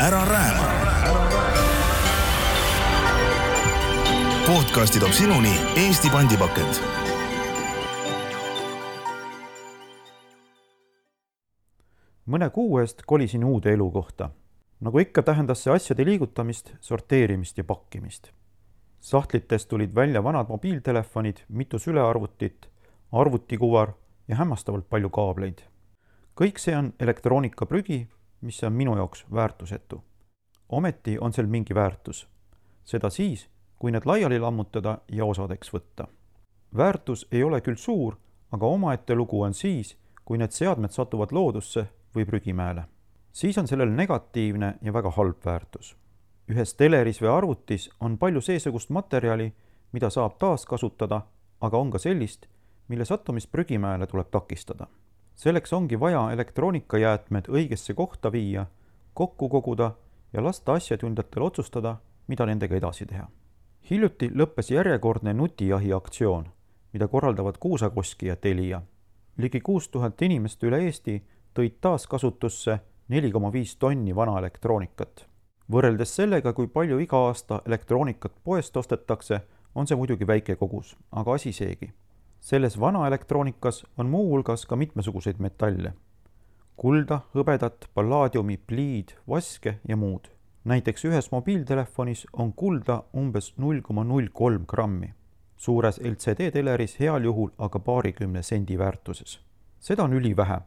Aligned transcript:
ära 0.00 0.22
rääma. 0.24 0.68
podcasti 4.46 5.00
toob 5.00 5.12
sinuni 5.12 5.50
Eesti 5.76 6.10
pandipakend. 6.10 6.78
mõne 12.28 12.50
kuu 12.50 12.78
eest 12.78 13.02
kolisin 13.06 13.44
uude 13.44 13.72
elukohta. 13.72 14.30
nagu 14.80 14.98
ikka, 14.98 15.22
tähendas 15.22 15.62
see 15.62 15.72
asjade 15.72 16.04
liigutamist, 16.04 16.72
sorteerimist 16.80 17.58
ja 17.58 17.64
pakkimist. 17.64 18.30
sahtlitest 19.00 19.68
tulid 19.68 19.94
välja 19.94 20.24
vanad 20.24 20.48
mobiiltelefonid, 20.48 21.36
mitu 21.48 21.78
sülearvutit, 21.78 22.68
arvutikuvar 23.12 23.92
ja 24.28 24.36
hämmastavalt 24.36 24.88
palju 24.88 25.10
kaableid. 25.10 25.58
kõik 26.40 26.58
see 26.58 26.76
on 26.76 26.92
elektroonikaprügi, 27.00 28.06
mis 28.40 28.64
on 28.64 28.72
minu 28.72 28.96
jaoks 28.96 29.26
väärtusetu. 29.34 30.04
ometi 30.68 31.18
on 31.18 31.32
sel 31.32 31.46
mingi 31.46 31.74
väärtus. 31.74 32.28
seda 32.84 33.10
siis, 33.10 33.48
kui 33.78 33.90
need 33.90 34.02
laiali 34.04 34.38
lammutada 34.38 34.98
ja 35.08 35.24
osadeks 35.24 35.72
võtta. 35.74 36.06
väärtus 36.76 37.26
ei 37.32 37.42
ole 37.42 37.60
küll 37.60 37.76
suur, 37.76 38.16
aga 38.52 38.66
omaette 38.66 39.14
lugu 39.14 39.42
on 39.42 39.54
siis, 39.54 39.96
kui 40.24 40.38
need 40.38 40.50
seadmed 40.50 40.90
satuvad 40.90 41.32
loodusse 41.32 41.86
või 42.14 42.26
prügimäele. 42.26 42.84
siis 43.32 43.58
on 43.58 43.68
sellel 43.68 43.90
negatiivne 43.90 44.74
ja 44.82 44.92
väga 44.92 45.10
halb 45.10 45.44
väärtus. 45.44 45.96
ühes 46.48 46.74
teleris 46.74 47.22
või 47.22 47.36
arvutis 47.36 47.90
on 48.00 48.18
palju 48.18 48.40
seesugust 48.40 48.90
materjali, 48.90 49.52
mida 49.92 50.10
saab 50.10 50.38
taaskasutada, 50.38 51.22
aga 51.60 51.78
on 51.78 51.90
ka 51.90 51.98
sellist, 51.98 52.46
mille 52.88 53.04
sattumist 53.04 53.52
prügimäele 53.52 54.06
tuleb 54.06 54.30
takistada. 54.30 54.86
Selleks 55.38 55.72
ongi 55.72 56.00
vaja 56.00 56.30
elektroonikajäätmed 56.32 57.46
õigesse 57.48 57.94
kohta 57.94 58.32
viia, 58.32 58.66
kokku 59.14 59.48
koguda 59.48 59.92
ja 60.32 60.42
lasta 60.44 60.72
asjatundjatel 60.72 61.42
otsustada, 61.42 61.96
mida 62.26 62.46
nendega 62.46 62.76
edasi 62.76 63.06
teha. 63.06 63.28
hiljuti 63.90 64.30
lõppes 64.34 64.72
järjekordne 64.74 65.34
nutijahi 65.34 65.92
aktsioon, 65.92 66.48
mida 66.92 67.08
korraldavad 67.08 67.58
Kuusakoski 67.58 68.26
ja 68.26 68.36
Telia. 68.36 68.82
ligi 69.36 69.60
kuus 69.60 69.88
tuhat 69.88 70.22
inimest 70.22 70.62
üle 70.62 70.82
Eesti 70.84 71.22
tõid 71.54 71.78
taaskasutusse 71.80 72.78
neli 73.08 73.30
koma 73.32 73.52
viis 73.52 73.76
tonni 73.76 74.16
vana 74.16 74.38
elektroonikat. 74.38 75.26
võrreldes 75.72 76.16
sellega, 76.16 76.52
kui 76.52 76.66
palju 76.66 76.98
iga 76.98 77.16
aasta 77.16 77.62
elektroonikat 77.66 78.32
poest 78.44 78.76
ostetakse, 78.76 79.40
on 79.74 79.86
see 79.86 79.96
muidugi 79.96 80.26
väike 80.26 80.56
kogus, 80.56 80.96
aga 81.12 81.32
asi 81.32 81.52
seegi 81.52 81.92
selles 82.40 82.80
vanaelektroonikas 82.80 83.86
on 83.98 84.06
muuhulgas 84.06 84.66
ka 84.66 84.76
mitmesuguseid 84.76 85.36
metalle. 85.38 85.92
kulda, 86.76 87.20
hõbedat, 87.34 87.88
pallaadiumi, 87.94 88.56
pliid, 88.56 89.08
vaske 89.28 89.78
ja 89.88 89.96
muud. 89.96 90.28
näiteks 90.64 91.04
ühes 91.04 91.30
mobiiltelefonis 91.30 92.26
on 92.32 92.52
kulda 92.52 93.02
umbes 93.16 93.54
null 93.58 93.80
koma 93.80 94.04
null 94.04 94.28
kolm 94.32 94.64
grammi, 94.66 95.14
suures 95.56 95.98
LCD 95.98 96.50
teleris 96.52 97.00
heal 97.00 97.24
juhul 97.24 97.50
aga 97.58 97.78
paarikümne 97.78 98.42
sendi 98.42 98.78
väärtuses. 98.78 99.40
seda 99.80 100.04
on 100.04 100.12
ülivähe, 100.12 100.60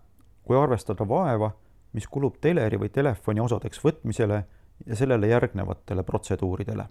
kui 0.44 0.58
arvestada 0.58 1.08
vaeva, 1.08 1.52
mis 1.94 2.08
kulub 2.08 2.36
teleri 2.42 2.78
või 2.78 2.90
telefoni 2.90 3.40
osadeks 3.40 3.84
võtmisele 3.84 4.44
ja 4.86 4.96
sellele 4.96 5.28
järgnevatele 5.28 6.04
protseduuridele. 6.04 6.86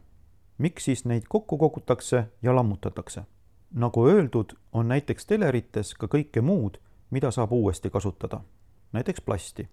miks 0.58 0.84
siis 0.84 1.04
neid 1.04 1.22
kokku 1.28 1.58
kogutakse 1.58 2.24
ja 2.42 2.54
lammutatakse? 2.54 3.24
Nagu 3.74 4.06
öeldud, 4.06 4.52
on 4.72 4.88
näiteks 4.88 5.26
telerites 5.26 5.94
ka 5.94 6.06
kõike 6.06 6.42
muud, 6.42 6.78
mida 7.10 7.30
saab 7.30 7.52
uuesti 7.52 7.90
kasutada, 7.90 8.40
näiteks 8.92 9.20
plasti. 9.20 9.68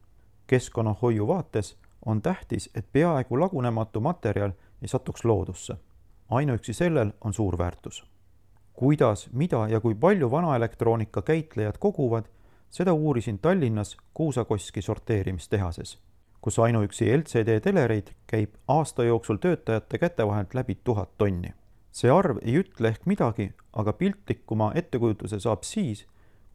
keskkonnahoiu 0.48 1.28
vaates 1.28 1.78
on 2.06 2.22
tähtis, 2.22 2.70
et 2.76 2.86
peaaegu 2.92 3.40
lagunematu 3.40 4.00
materjal 4.00 4.52
ei 4.82 4.88
satuks 4.88 5.26
loodusse. 5.26 5.76
ainuüksi 6.30 6.74
sellel 6.74 7.12
on 7.22 7.34
suur 7.34 7.58
väärtus. 7.58 8.06
kuidas, 8.74 9.30
mida 9.32 9.68
ja 9.68 9.80
kui 9.80 9.96
palju 9.96 10.32
vanaelektroonika 10.32 11.22
käitlejad 11.22 11.78
koguvad, 11.80 12.26
seda 12.70 12.94
uurisin 12.94 13.40
Tallinnas 13.40 13.98
Kuusakoski 14.14 14.82
sorteerimistehases, 14.82 16.00
kus 16.42 16.60
ainuüksi 16.60 17.18
LCD 17.18 17.60
telereid 17.60 18.08
käib 18.28 18.50
aasta 18.68 19.04
jooksul 19.04 19.38
töötajate 19.38 19.98
käte 19.98 20.28
vahelt 20.28 20.54
läbi 20.54 20.78
tuhat 20.84 21.18
tonni 21.18 21.54
see 21.98 22.12
arv 22.14 22.38
ei 22.46 22.60
ütle 22.62 22.92
ehk 22.94 23.08
midagi, 23.10 23.50
aga 23.74 23.94
piltlikuma 23.98 24.70
ettekujutuse 24.78 25.40
saab 25.42 25.64
siis, 25.66 26.04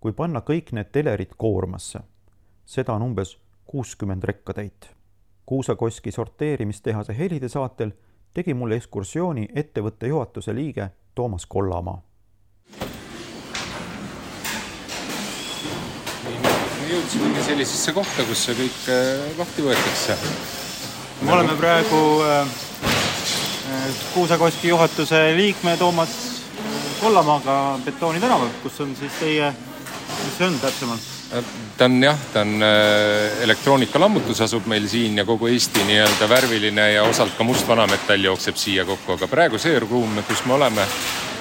kui 0.01 0.15
panna 0.15 0.43
kõik 0.47 0.71
need 0.77 0.93
telerid 0.95 1.35
koormasse. 1.37 2.01
seda 2.67 2.95
on 2.95 3.03
umbes 3.03 3.39
kuuskümmend 3.67 4.25
rekkatäit. 4.25 4.91
Kuusakoski 5.47 6.11
sorteerimistehase 6.11 7.17
helide 7.19 7.49
saatel 7.49 7.91
tegi 8.35 8.55
mulle 8.55 8.79
ekskursiooni 8.79 9.49
ettevõtte 9.55 10.07
juhatuse 10.07 10.55
liige 10.55 10.91
Toomas 11.15 11.47
Kollamaa. 11.47 12.03
jõudsimegi 16.93 17.43
sellisesse 17.43 17.93
kohta, 17.93 18.25
kus 18.29 18.45
see 18.45 18.55
kõik 18.55 18.83
äh, 18.93 19.39
lahti 19.39 19.63
võetakse. 19.65 20.17
me 21.23 21.33
oleme 21.33 21.57
praegu 21.57 22.03
äh, 22.27 22.61
Kuusakoski 24.15 24.69
juhatuse 24.69 25.37
liikme 25.37 25.77
Toomas 25.77 26.43
Kollamaaga 27.01 27.79
Betooni 27.85 28.21
tänaval, 28.21 28.49
kus 28.63 28.81
on 28.81 28.97
siis 28.97 29.13
teie, 29.21 29.49
mis 30.25 30.39
see 30.39 30.47
on 30.47 30.61
täpsemalt? 30.61 31.09
ta 31.79 31.85
on 31.85 32.03
jah, 32.03 32.19
ta 32.33 32.41
on 32.41 32.63
äh, 32.63 33.43
elektroonikalammutus 33.43 34.41
asub 34.45 34.67
meil 34.71 34.87
siin 34.89 35.17
ja 35.19 35.25
kogu 35.25 35.49
Eesti 35.49 35.85
nii-öelda 35.89 36.29
värviline 36.29 36.93
ja 36.93 37.03
osalt 37.03 37.33
ka 37.39 37.45
must 37.45 37.69
vanametall 37.69 38.25
jookseb 38.25 38.57
siia 38.57 38.85
kokku, 38.85 39.17
aga 39.17 39.29
praegu 39.29 39.59
see 39.59 39.79
ruum, 39.81 40.21
kus 40.29 40.45
me 40.47 40.55
oleme, 40.59 40.85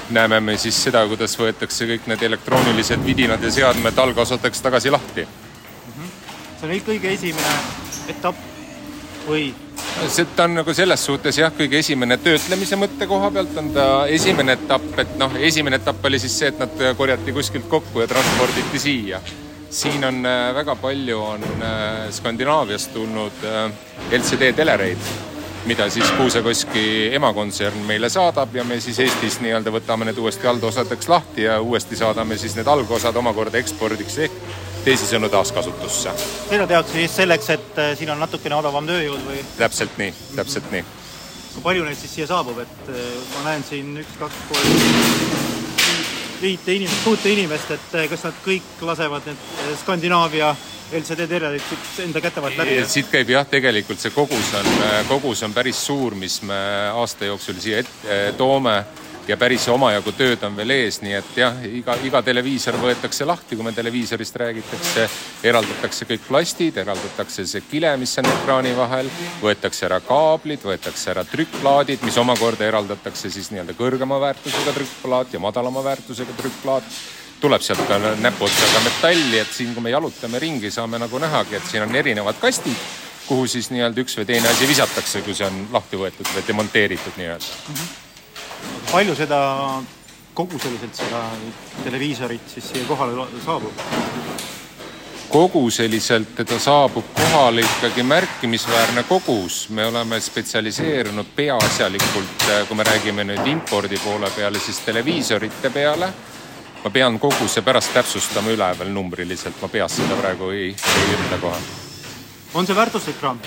näeme 0.09 0.39
me 0.39 0.57
siis 0.57 0.79
seda, 0.83 1.03
kuidas 1.11 1.35
võetakse 1.39 1.87
kõik 1.89 2.07
need 2.07 2.23
elektroonilised 2.29 3.03
vidinad 3.05 3.43
ja 3.43 3.51
seadmed 3.51 3.99
algosadeks 4.05 4.63
tagasi 4.63 4.89
lahti 4.89 5.27
mm. 5.27 5.91
-hmm. 5.97 6.15
see 6.61 6.69
on 6.69 6.87
kõige 6.87 7.13
esimene 7.13 7.53
etapp 8.15 8.37
või 9.27 9.51
ta 10.35 10.43
on 10.43 10.55
nagu 10.55 10.73
selles 10.73 11.05
suhtes 11.05 11.37
jah, 11.37 11.51
kõige 11.55 11.79
esimene 11.79 12.17
töötlemise 12.21 12.77
mõtte 12.79 13.07
koha 13.07 13.29
pealt 13.31 13.57
on 13.59 13.71
ta 13.75 13.85
esimene 14.09 14.55
etapp, 14.57 14.87
et 15.03 15.15
noh, 15.19 15.35
esimene 15.39 15.79
etapp 15.81 16.05
oli 16.09 16.19
siis 16.19 16.37
see, 16.39 16.51
et 16.51 16.59
nad 16.61 16.83
korjati 16.97 17.33
kuskilt 17.35 17.67
kokku 17.69 18.03
ja 18.03 18.07
transporditi 18.11 18.79
siia. 18.79 19.21
siin 19.71 20.03
on 20.03 20.25
äh, 20.25 20.55
väga 20.55 20.75
palju, 20.75 21.19
on 21.19 21.43
äh, 21.43 22.09
Skandinaaviast 22.11 22.93
tulnud 22.93 23.43
äh, 23.43 23.71
LCD 24.11 24.53
telereid, 24.55 24.97
mida 25.65 25.89
siis 25.89 26.11
Kuusakoski 26.17 27.13
emakontsern 27.15 27.77
meile 27.87 28.09
saadab 28.09 28.55
ja 28.55 28.63
me 28.63 28.79
siis 28.79 28.99
Eestis 28.99 29.39
nii-öelda 29.39 29.71
võtame 29.71 30.05
need 30.09 30.17
uuesti 30.17 30.47
algosadeks 30.47 31.07
lahti 31.07 31.47
ja 31.47 31.61
uuesti 31.61 31.95
saadame 31.95 32.37
siis 32.37 32.55
need 32.55 32.67
algosad 32.67 33.15
omakorda 33.15 33.57
ekspordiks 33.61 34.17
ehk 34.27 34.70
teisisõnu 34.85 35.29
taaskasutusse. 35.29 36.13
seda 36.49 36.67
tehakse 36.67 36.97
siis 36.97 37.15
selleks, 37.21 37.49
et 37.53 37.79
äh, 37.79 37.93
siin 37.97 38.11
on 38.13 38.19
natukene 38.21 38.57
odavam 38.57 38.87
tööjõud 38.89 39.23
või? 39.27 39.43
täpselt 39.57 39.97
nii, 40.01 40.13
täpselt 40.35 40.71
nii. 40.73 40.83
kui 41.53 41.63
palju 41.67 41.85
neid 41.85 41.99
siis 41.99 42.15
siia 42.17 42.27
saabub, 42.31 42.59
et 42.63 42.89
äh, 42.89 43.05
ma 43.35 43.45
näen 43.49 43.65
siin 43.67 43.93
üks, 44.01 44.17
kaks, 44.19 44.41
kolm, 44.49 44.73
viite 46.41 46.75
inimest, 46.79 47.03
kuute 47.05 47.33
inimest, 47.33 47.73
et 47.77 47.97
äh, 47.99 48.09
kas 48.11 48.25
nad 48.29 48.43
kõik 48.45 48.85
lasevad 48.89 49.29
need 49.29 49.75
Skandinaavia 49.83 50.55
LCD 50.91 51.27
telerid 51.29 51.63
siit 51.63 52.01
enda 52.07 52.23
käte 52.23 52.41
vahelt 52.43 52.63
läbi? 52.63 52.81
siit 52.89 53.11
käib 53.11 53.29
jah, 53.31 53.45
tegelikult 53.47 54.01
see 54.01 54.11
kogus 54.15 54.49
on, 54.59 54.73
kogus 55.11 55.45
on 55.47 55.53
päris 55.55 55.85
suur, 55.85 56.17
mis 56.19 56.41
me 56.47 56.59
aasta 56.91 57.29
jooksul 57.29 57.61
siia 57.63 57.85
ette 57.85 58.19
toome 58.39 58.81
ja 59.27 59.37
päris 59.37 59.67
omajagu 59.69 60.11
tööd 60.17 60.43
on 60.47 60.55
veel 60.57 60.73
ees, 60.75 60.99
nii 61.03 61.13
et 61.17 61.37
jah, 61.37 61.61
iga, 61.67 61.95
iga 62.05 62.21
televiisor 62.25 62.77
võetakse 62.81 63.25
lahti, 63.27 63.55
kui 63.55 63.65
me 63.65 63.73
televiisorist 63.75 64.35
räägitakse, 64.41 65.07
eraldatakse 65.47 66.07
kõik 66.09 66.25
plastid, 66.27 66.77
eraldatakse 66.81 67.45
see 67.49 67.63
kile, 67.69 67.93
mis 68.01 68.17
on 68.21 68.29
ekraani 68.31 68.73
vahel, 68.77 69.11
võetakse 69.43 69.87
ära 69.87 70.01
kaablid, 70.05 70.65
võetakse 70.65 71.13
ära 71.13 71.25
trükkplaadid, 71.29 72.03
mis 72.07 72.17
omakorda 72.21 72.67
eraldatakse 72.67 73.31
siis 73.33 73.51
nii-öelda 73.53 73.77
kõrgema 73.77 74.19
väärtusega 74.21 74.75
trükkplaat 74.77 75.37
ja 75.37 75.43
madalama 75.43 75.83
väärtusega 75.85 76.37
trükkplaat 76.41 77.01
tuleb 77.41 77.63
sealt 77.65 77.81
ka 77.89 77.97
näpuotsaga 78.21 78.83
metalli, 78.85 79.39
et 79.41 79.49
siin, 79.49 79.71
kui 79.73 79.81
me 79.81 79.89
jalutame 79.89 80.39
ringi, 80.41 80.69
saame 80.71 80.99
nagu 81.01 81.21
nähagi, 81.21 81.57
et 81.57 81.71
siin 81.71 81.87
on 81.87 81.95
erinevad 81.97 82.37
kastid, 82.41 82.77
kuhu 83.25 83.47
siis 83.49 83.71
nii-öelda 83.73 84.05
üks 84.05 84.19
või 84.19 84.29
teine 84.29 84.51
asi 84.51 84.69
visatakse, 84.69 85.23
kui 85.25 85.33
see 85.33 85.49
on 85.49 85.65
lahti 85.73 85.97
võetud 85.97 86.29
või 86.35 86.45
demonteeritud 86.47 87.17
nii-öelda 87.17 87.49
mm. 87.49 87.75
-hmm 87.81 88.00
palju 88.91 89.15
seda 89.15 89.41
koguseliselt 90.33 90.95
seda 90.95 91.25
televiisorit 91.83 92.49
siis 92.53 92.69
siia 92.69 92.87
kohale 92.87 93.27
saabub? 93.45 93.85
koguseliselt 95.31 96.35
teda 96.35 96.59
saabub 96.59 97.05
kohale 97.15 97.61
ikkagi 97.61 98.03
märkimisväärne 98.03 99.03
kogus, 99.03 99.69
me 99.69 99.85
oleme 99.85 100.19
spetsialiseerunud 100.19 101.25
peaasjalikult, 101.35 102.43
kui 102.67 102.77
me 102.77 102.83
räägime 102.83 103.23
nüüd 103.23 103.47
impordi 103.47 103.99
poole 104.03 104.31
peale, 104.35 104.59
siis 104.59 104.79
televiisorite 104.79 105.69
peale. 105.69 106.13
ma 106.83 106.89
pean 106.89 107.19
koguse 107.19 107.61
pärast 107.61 107.93
täpsustama 107.93 108.49
üle 108.49 108.71
veel 108.79 108.89
numbriliselt, 108.89 109.61
ma 109.61 109.67
peast 109.67 110.01
seda 110.01 110.15
praegu 110.17 110.49
ei, 110.49 110.75
ei 110.75 111.11
ütle 111.15 111.37
kohe. 111.41 111.59
on 112.53 112.67
see 112.67 112.75
väärtuslik 112.75 113.21
raam? 113.21 113.39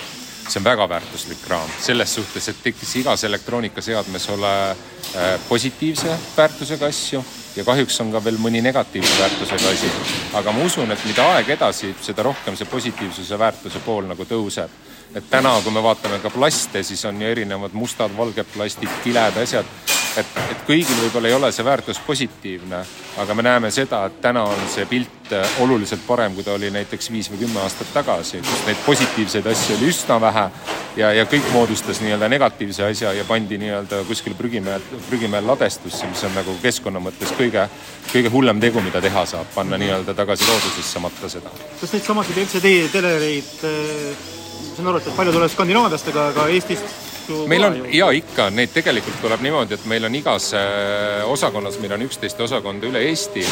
See 0.49 0.61
on 0.61 0.65
väga 0.65 0.89
väärtuslik 0.89 1.47
raam 1.49 1.71
selles 1.81 2.15
suhtes, 2.15 2.49
et 2.49 2.61
tekkis 2.63 2.97
igas 3.01 3.25
elektroonikaseadmes 3.25 4.29
ole 4.35 4.53
äh, 4.71 5.41
positiivse 5.49 6.19
väärtusega 6.37 6.87
asju 6.87 7.25
ja 7.57 7.65
kahjuks 7.65 8.01
on 8.01 8.13
ka 8.13 8.25
veel 8.25 8.39
mõni 8.43 8.63
negatiivse 8.63 9.19
väärtusega 9.21 9.73
asi. 9.73 9.91
aga 10.35 10.53
ma 10.53 10.65
usun, 10.65 10.93
et 10.93 11.05
mida 11.07 11.27
aeg 11.35 11.55
edasi, 11.57 11.95
seda 12.03 12.23
rohkem 12.23 12.57
see 12.57 12.71
positiivsuse 12.71 13.39
väärtuse 13.39 13.83
pool 13.87 14.09
nagu 14.11 14.25
tõuseb. 14.29 14.71
et 15.15 15.31
täna, 15.31 15.61
kui 15.63 15.73
me 15.73 15.83
vaatame 15.83 16.19
ka 16.19 16.31
plaste, 16.31 16.83
siis 16.83 17.05
on 17.05 17.23
ju 17.23 17.29
erinevad 17.29 17.73
mustad, 17.73 18.17
valged 18.17 18.47
plastid, 18.55 19.03
kiled, 19.05 19.43
asjad 19.43 19.94
et, 20.21 20.39
et 20.51 20.63
kõigil 20.69 20.99
võib-olla 21.05 21.31
ei 21.31 21.37
ole 21.37 21.51
see 21.55 21.65
väärtus 21.67 21.99
positiivne, 22.07 22.81
aga 23.23 23.35
me 23.37 23.45
näeme 23.47 23.71
seda, 23.75 24.05
et 24.09 24.21
täna 24.23 24.45
on 24.49 24.65
see 24.73 24.87
pilt 24.91 25.33
äh, 25.35 25.61
oluliselt 25.65 26.05
parem, 26.07 26.35
kui 26.37 26.45
ta 26.47 26.55
oli 26.55 26.71
näiteks 26.75 27.11
viis 27.13 27.31
või 27.33 27.45
kümme 27.45 27.63
aastat 27.65 27.91
tagasi, 27.95 28.43
kus 28.45 28.65
neid 28.69 28.81
positiivseid 28.87 29.47
asju 29.53 29.79
oli 29.79 29.91
üsna 29.93 30.19
vähe 30.23 30.45
ja, 31.01 31.13
ja 31.21 31.27
kõik 31.31 31.49
moodustas 31.53 32.01
nii-öelda 32.05 32.29
negatiivse 32.33 32.87
asja 32.89 33.15
ja 33.17 33.25
pandi 33.29 33.59
nii-öelda 33.63 34.05
kuskil 34.09 34.37
prügimäe, 34.39 34.81
prügimäel 35.09 35.47
ladestusse, 35.49 36.07
mis 36.11 36.25
on 36.29 36.37
nagu 36.39 36.57
keskkonna 36.63 37.03
mõttes 37.03 37.35
kõige, 37.39 37.67
kõige 38.13 38.33
hullem 38.35 38.63
tegu, 38.63 38.83
mida 38.85 39.03
teha 39.05 39.27
saab, 39.29 39.51
panna 39.55 39.81
nii-öelda 39.81 40.15
tagasi 40.17 40.47
loodusesse 40.51 41.03
matta 41.03 41.33
seda. 41.33 41.55
kas 41.81 41.97
neid 41.97 42.07
samasid 42.07 42.45
LCD 42.47 42.77
telereid, 42.93 43.57
äh, 43.65 44.31
ma 44.69 44.77
saan 44.77 44.93
aru, 44.93 45.03
et 45.03 45.17
palju 45.19 45.35
tuleb 45.35 45.53
Skandinaaviast, 45.53 46.15
aga 46.15 46.31
ka 46.37 46.49
Eestist 46.53 47.14
meil 47.49 47.65
on 47.65 47.79
ja 47.93 48.11
ikka, 48.15 48.49
neid 48.55 48.73
tegelikult 48.75 49.21
tuleb 49.23 49.43
niimoodi, 49.45 49.79
et 49.79 49.87
meil 49.91 50.05
on 50.09 50.15
igas 50.15 50.51
äh, 50.59 51.23
osakonnas, 51.31 51.79
meil 51.83 51.97
on 51.97 52.05
üksteist 52.07 52.41
osakonda 52.41 52.89
üle 52.91 53.03
Eesti 53.09 53.45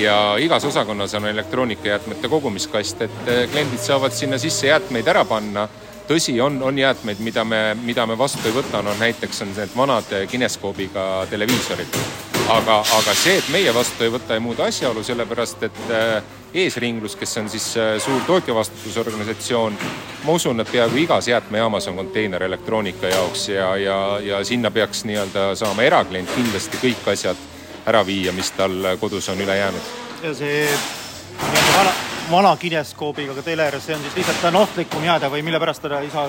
ja 0.00 0.16
igas 0.40 0.64
osakonnas 0.64 1.14
on 1.18 1.28
elektroonikajäätmete 1.28 2.28
kogumiskast, 2.28 3.04
et 3.06 3.28
äh, 3.28 3.44
kliendid 3.52 3.82
saavad 3.84 4.16
sinna 4.16 4.38
sisse 4.38 4.70
jäätmeid 4.72 5.08
ära 5.08 5.24
panna. 5.24 5.68
Tõsi, 6.10 6.34
on, 6.42 6.56
on 6.66 6.78
jäätmeid, 6.78 7.20
mida 7.22 7.44
me, 7.46 7.60
mida 7.84 8.06
me 8.06 8.18
vastu 8.18 8.42
ei 8.50 8.56
võta, 8.56 8.82
no 8.82 8.96
näiteks 8.98 9.44
on 9.46 9.54
need 9.54 9.76
vanad 9.76 10.10
kineskoobiga 10.32 11.06
televiisorid. 11.30 12.29
Aga, 12.48 12.80
aga 12.80 13.14
see, 13.14 13.38
et 13.38 13.48
meie 13.52 13.72
vastu 13.74 14.04
ei 14.06 14.12
võta, 14.12 14.34
ei 14.34 14.42
muuda 14.42 14.66
asjaolu, 14.70 15.02
sellepärast 15.04 15.64
et 15.68 15.80
äh, 15.94 16.22
eesringlus, 16.54 17.16
kes 17.18 17.36
on 17.40 17.50
siis 17.52 17.66
äh, 17.78 17.92
suur 18.02 18.22
tootjavastutusorganisatsioon, 18.26 19.78
ma 20.24 20.36
usun, 20.36 20.60
et 20.60 20.72
peaaegu 20.72 21.02
igas 21.04 21.28
jäätmejaamas 21.28 21.88
on 21.90 22.00
konteiner 22.00 22.42
elektroonika 22.46 23.12
jaoks 23.12 23.48
ja, 23.48 23.74
ja, 23.76 23.98
ja 24.24 24.44
sinna 24.44 24.70
peaks 24.70 25.04
nii-öelda 25.08 25.54
saama 25.58 25.86
eraklient 25.86 26.30
kindlasti 26.36 26.80
kõik 26.82 27.10
asjad 27.14 27.48
ära 27.90 28.04
viia, 28.06 28.32
mis 28.36 28.52
tal 28.56 28.94
kodus 29.00 29.28
on 29.32 29.40
üle 29.40 29.56
jäänud. 29.56 29.92
ja 30.22 30.34
see 30.34 30.62
nii-öelda 31.40 31.76
vana, 31.76 31.92
vana 32.30 32.56
kineskoobiga 32.56 33.42
teler, 33.42 33.80
see 33.80 33.94
on 33.96 34.02
siis 34.06 34.22
lihtsalt, 34.22 34.40
ta 34.42 34.48
on 34.52 34.62
ohtlikum 34.64 35.04
jääda 35.04 35.30
või 35.32 35.44
mille 35.46 35.60
pärast 35.60 35.82
teda 35.82 36.00
ei 36.00 36.10
saa 36.12 36.28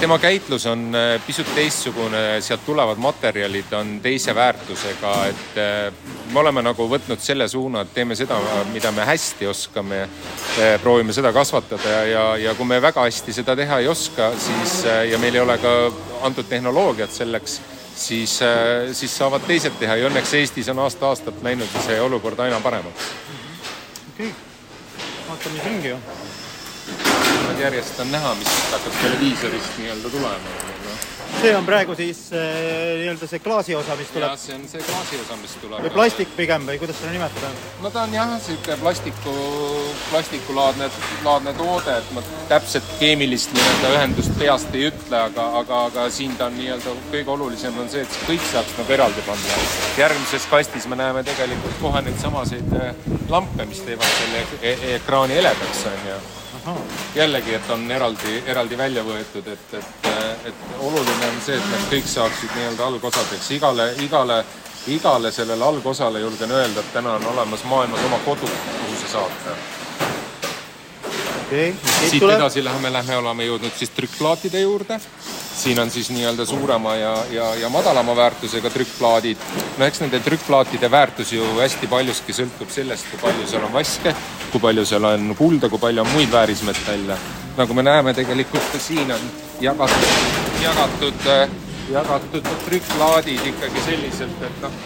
tema 0.00 0.18
käitlus 0.18 0.66
on 0.66 0.94
äh, 0.94 1.20
pisut 1.26 1.54
teistsugune, 1.54 2.40
sealt 2.40 2.64
tulevad 2.66 2.98
materjalid 3.00 3.72
on 3.72 4.00
teise 4.02 4.34
väärtusega, 4.34 5.12
et 5.26 5.58
äh, 5.58 5.92
me 6.32 6.40
oleme 6.40 6.62
nagu 6.62 6.86
võtnud 6.90 7.22
selle 7.22 7.48
suuna, 7.48 7.82
et 7.82 7.94
teeme 7.94 8.16
seda, 8.16 8.38
mida 8.72 8.92
me 8.92 9.06
hästi 9.08 9.48
oskame. 9.48 10.02
Äh, 10.58 10.76
proovime 10.82 11.12
seda 11.16 11.32
kasvatada 11.32 11.88
ja, 11.88 12.04
ja, 12.06 12.24
ja 12.48 12.54
kui 12.54 12.68
me 12.68 12.80
väga 12.82 13.06
hästi 13.06 13.32
seda 13.40 13.56
teha 13.56 13.80
ei 13.82 13.88
oska, 13.88 14.30
siis 14.38 14.82
ja 15.10 15.18
meil 15.18 15.34
ei 15.34 15.42
ole 15.42 15.58
ka 15.62 15.74
antud 16.26 16.48
tehnoloogiat 16.48 17.14
selleks, 17.14 17.60
siis, 17.96 18.38
siis 18.92 19.16
saavad 19.18 19.46
teised 19.46 19.78
teha 19.80 19.96
ja 19.98 20.10
õnneks 20.10 20.34
Eestis 20.38 20.68
on 20.72 20.84
aasta-aastalt 20.84 21.42
läinud 21.42 21.78
see 21.86 22.00
olukord 22.00 22.40
aina 22.44 22.60
paremaks. 22.64 23.12
okei 24.14 24.28
okay., 24.28 24.34
vaatame 25.28 25.64
ringi 25.64 25.94
ju 25.94 26.02
nüüd 27.36 27.62
järjest 27.66 28.00
on 28.04 28.12
näha, 28.14 28.34
mis 28.40 28.58
hakkab 28.72 28.98
televiisorist 29.02 29.78
nii-öelda 29.82 30.16
tulema 30.16 30.76
see 31.40 31.56
on 31.56 31.66
praegu 31.66 31.94
siis 31.94 32.18
äh, 32.32 32.38
nii-öelda 32.98 33.26
see 33.30 33.38
klaasi 33.42 33.74
osa, 33.78 33.96
mis 33.96 34.10
tuleb? 34.10 34.34
see 34.40 34.54
on 34.56 34.64
see 34.68 34.82
klaasi 34.82 35.18
osa, 35.22 35.36
mis 35.38 35.54
tuleb. 35.62 35.84
või 35.84 35.92
plastik 35.94 36.32
pigem 36.36 36.64
või 36.66 36.78
kuidas 36.80 36.98
seda 36.98 37.12
nimetada? 37.14 37.50
no 37.82 37.92
ta 37.94 38.04
on 38.06 38.16
jah, 38.16 38.32
niisugune 38.32 38.78
plastiku, 38.80 39.34
plastikulaadne, 40.08 40.88
laadne 41.26 41.54
toode, 41.58 41.98
et 42.00 42.10
ma 42.16 42.24
täpset 42.50 42.88
keemilist 43.02 43.54
nii-öelda 43.54 43.92
ühendust 43.98 44.34
peast 44.40 44.74
ei 44.74 44.88
ütle, 44.90 45.20
aga, 45.20 45.46
aga, 45.60 45.84
aga 45.92 46.08
siin 46.14 46.34
ta 46.40 46.48
on 46.48 46.58
nii-öelda 46.58 46.96
kõige 47.12 47.34
olulisem 47.36 47.78
on 47.78 47.92
see, 47.92 48.02
et 48.06 48.18
kõik 48.26 48.50
saaks 48.50 48.74
nagu 48.80 48.98
eraldi 48.98 49.26
panna. 49.28 49.62
järgmises 50.00 50.48
kastis 50.50 50.90
me 50.90 50.98
näeme 50.98 51.22
tegelikult 51.28 51.78
kohe 51.84 52.02
neid 52.08 52.18
samaseid 52.24 52.74
äh, 52.80 53.06
lampe, 53.30 53.68
mis 53.70 53.84
teevad 53.86 54.18
selle 54.18 54.44
e 54.62 54.74
e 54.74 54.98
ekraani 54.98 55.38
eledaks, 55.38 55.86
on 55.92 56.04
ju 56.10 56.20
jällegi, 57.14 57.54
et 57.54 57.70
on 57.70 57.90
eraldi, 57.90 58.42
eraldi 58.46 58.78
välja 58.78 59.04
võetud, 59.04 59.46
et, 59.52 59.74
et, 59.78 60.08
et 60.50 60.62
oluline 60.78 61.32
on 61.32 61.40
see, 61.44 61.56
et 61.56 61.70
nad 61.72 61.88
kõik 61.90 62.08
saaksid 62.10 62.54
nii-öelda 62.56 62.86
algosadeks, 62.86 63.50
igale, 63.56 63.90
igale, 64.04 64.42
igale 64.86 65.32
sellele 65.32 65.64
algosale 65.64 66.20
julgen 66.24 66.52
öelda, 66.52 66.80
et 66.80 66.92
täna 66.92 67.18
on 67.18 67.26
olemas 67.34 67.64
maailmas 67.64 68.06
oma 68.10 68.22
kodu, 68.26 68.48
kuhu 68.48 69.02
see 69.02 69.12
saata 69.16 69.58
okay.. 71.48 71.74
siit 72.10 72.22
edasi 72.22 72.64
läheme, 72.64 72.92
lähme, 72.92 73.16
oleme 73.16 73.46
jõudnud 73.48 73.74
siis 73.76 73.90
trükkplaatide 73.96 74.60
juurde. 74.60 75.00
Siin 75.58 75.80
on 75.80 75.90
siis 75.90 76.10
nii-öelda 76.14 76.46
suurema 76.46 76.94
ja, 76.96 77.14
ja, 77.30 77.54
ja 77.54 77.68
madalama 77.68 78.16
väärtusega 78.16 78.70
trükkplaadid. 78.70 79.38
no 79.78 79.84
eks 79.84 80.00
nende 80.00 80.20
trükkplaatide 80.20 80.90
väärtus 80.90 81.32
ju 81.32 81.46
hästi 81.58 81.86
paljuski 81.90 82.36
sõltub 82.36 82.70
sellest, 82.72 83.10
kui 83.10 83.22
palju 83.22 83.46
seal 83.50 83.64
on 83.66 83.72
vaske, 83.74 84.14
kui 84.52 84.60
palju 84.60 84.84
seal 84.86 85.04
on 85.04 85.34
kulda, 85.38 85.68
kui 85.68 85.78
palju 85.78 86.04
on 86.04 86.12
muid 86.12 86.32
väärismetalle. 86.32 87.18
nagu 87.56 87.74
me 87.74 87.82
näeme, 87.82 88.14
tegelikult 88.14 88.70
ka 88.72 88.78
siin 88.82 89.10
on 89.12 89.30
jagatud, 89.60 90.38
jagatud, 90.62 91.26
jagatud 91.90 92.54
trükkplaadid 92.68 93.50
ikkagi 93.54 93.90
selliselt, 93.90 94.46
et 94.46 94.62
noh 94.62 94.80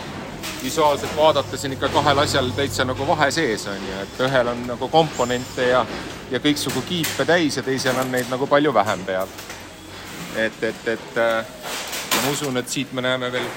visuaalselt 0.63 1.17
vaadates 1.17 1.65
on 1.65 1.73
ikka 1.73 1.89
kahel 1.89 2.19
asjal 2.23 2.51
täitsa 2.57 2.85
nagu 2.87 3.07
vahe 3.07 3.31
sees, 3.35 3.67
on 3.67 3.81
ju, 3.89 4.03
et 4.03 4.21
ühel 4.27 4.51
on 4.53 4.61
nagu 4.67 4.89
komponente 4.89 5.67
ja, 5.73 5.83
ja 6.31 6.41
kõiksugu 6.43 6.85
kiipe 6.89 7.27
täis 7.27 7.59
ja 7.59 7.65
teisel 7.67 7.99
on 7.99 8.13
neid 8.15 8.31
nagu 8.31 8.47
palju 8.47 8.75
vähem 8.75 9.03
peal. 9.07 9.33
Et, 10.37 10.63
et, 10.63 10.89
et 10.89 11.19
äh, 11.21 11.45
ma 12.17 12.33
usun, 12.33 12.57
et 12.57 12.69
siit 12.69 12.93
me 12.93 13.05
näeme 13.05 13.33
veel, 13.33 13.49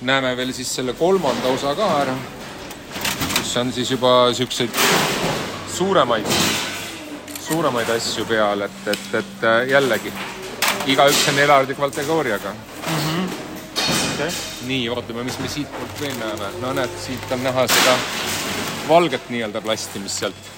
näeme 0.00 0.36
veel 0.36 0.52
siis 0.56 0.70
selle 0.80 0.94
kolmanda 0.98 1.52
osa 1.54 1.74
ka 1.78 1.88
ära, 2.02 2.16
kus 3.36 3.56
on 3.56 3.72
siis 3.72 3.90
juba 3.90 4.32
siukseid 4.34 4.80
suuremaid, 5.74 6.30
suuremaid 7.40 7.90
asju 7.96 8.26
peal, 8.28 8.66
et, 8.68 8.80
et, 8.94 9.10
et 9.22 9.44
äh, 9.44 9.60
jällegi 9.74 10.14
igaüks 10.88 11.26
on 11.32 11.44
eraldi 11.44 11.74
kategooriaga 11.74 12.54
mm. 12.54 13.04
-hmm 13.04 13.46
okay.. 14.18 14.30
nii, 14.66 14.90
vaatame, 14.90 15.24
mis 15.24 15.38
me 15.38 15.48
siitpoolt 15.48 16.00
veel 16.00 16.16
näeme. 16.18 16.50
no 16.60 16.72
näed, 16.72 16.98
siit 17.06 17.32
on 17.32 17.42
näha 17.42 17.66
seda 17.70 17.96
valget 18.88 19.30
nii-öelda 19.30 19.60
plasti, 19.60 20.02
mis 20.02 20.18
sealt, 20.18 20.50